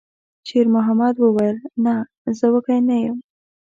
[0.47, 1.95] شېرمحمد وویل: «نه،
[2.37, 3.17] زه وږی نه یم.»